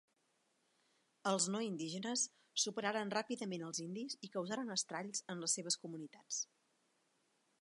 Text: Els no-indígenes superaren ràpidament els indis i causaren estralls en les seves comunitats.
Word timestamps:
Els 1.31 1.45
no-indígenes 1.55 2.23
superaren 2.63 3.13
ràpidament 3.17 3.67
els 3.69 3.83
indis 3.87 4.19
i 4.29 4.33
causaren 4.39 4.77
estralls 4.81 5.25
en 5.35 5.45
les 5.45 5.59
seves 5.61 5.83
comunitats. 5.87 6.45